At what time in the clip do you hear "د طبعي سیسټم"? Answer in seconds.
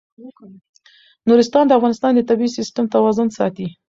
2.15-2.85